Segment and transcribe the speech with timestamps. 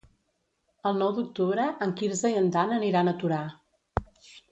[0.91, 3.43] El nou d'octubre en Quirze i en Dan aniran a Torà.